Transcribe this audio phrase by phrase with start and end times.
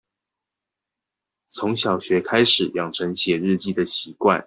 [1.51, 4.39] 從小學開始養成寫日記的習慣